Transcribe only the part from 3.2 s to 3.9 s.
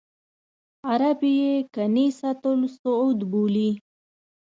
بولي.